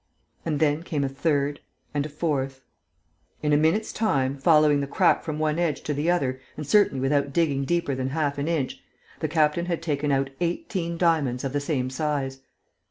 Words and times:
And 0.43 0.59
then 0.59 0.81
came 0.81 1.03
a 1.03 1.07
third 1.07 1.59
and 1.93 2.03
a 2.07 2.09
fourth. 2.09 2.63
In 3.43 3.53
a 3.53 3.55
minute's 3.55 3.93
time, 3.93 4.35
following 4.35 4.79
the 4.79 4.87
crack 4.87 5.21
from 5.21 5.37
one 5.37 5.59
edge 5.59 5.81
to 5.81 5.93
the 5.93 6.09
other 6.09 6.39
and 6.57 6.65
certainly 6.65 6.99
without 6.99 7.33
digging 7.33 7.65
deeper 7.65 7.93
than 7.93 8.09
half 8.09 8.39
an 8.39 8.47
inch, 8.47 8.81
the 9.19 9.27
captain 9.27 9.67
had 9.67 9.83
taken 9.83 10.11
out 10.11 10.31
eighteen 10.39 10.97
diamonds 10.97 11.43
of 11.43 11.53
the 11.53 11.59
same 11.59 11.91
size. 11.91 12.39